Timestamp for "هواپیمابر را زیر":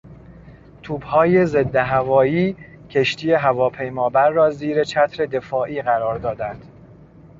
3.33-4.83